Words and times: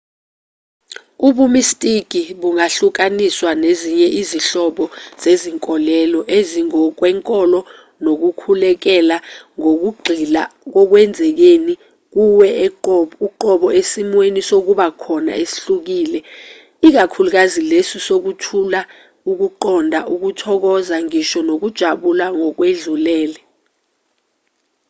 ubumistiki 1.27 2.21
bungahlukaniswa 2.39 3.51
nezinye 3.63 4.07
izinhlobo 4.21 4.83
zezinkolelo 5.21 6.19
ezingokwenkolo 6.37 7.59
nokukhulekela 8.03 9.17
ngokugxila 9.59 10.43
kokwenzekeni 10.73 11.73
kuwe 12.13 12.47
uqobo 13.27 13.67
esimweni 13.79 14.41
sokuba 14.49 14.87
khona 15.01 15.33
esihlukile 15.43 16.19
ikakhulukazi 16.87 17.59
leso 17.71 17.95
sokuthula 18.07 18.81
ukuqonda 19.31 19.99
ukuthokoza 20.13 20.95
ngisho 21.05 21.39
nokujabula 21.47 22.25
ngokwedlulele 22.37 23.41